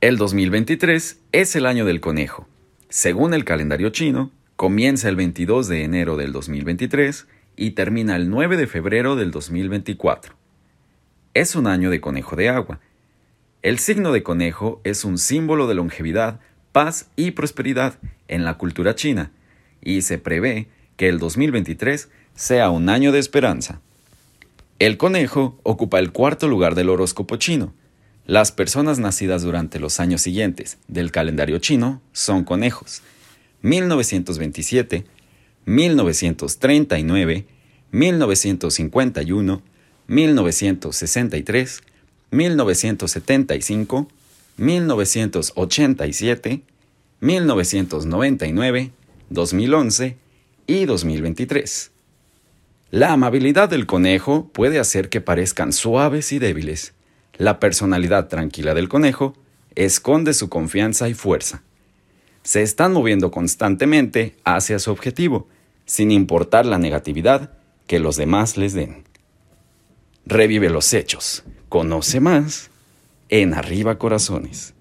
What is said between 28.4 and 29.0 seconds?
personas